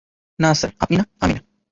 [0.39, 1.41] না স্যার আপনি না,- আমি না।